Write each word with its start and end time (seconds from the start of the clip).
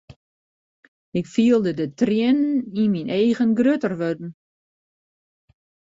Ik 1.19 1.25
fielde 1.33 1.71
de 1.79 1.87
triennen 1.99 2.51
yn 2.81 2.91
myn 2.93 3.09
eagen 3.19 3.51
grutter 3.59 3.93
wurden. 3.99 4.29